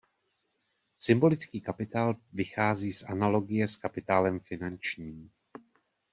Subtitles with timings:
[0.97, 5.31] Symbolický kapitál vychází z analogie s kapitálem finančním.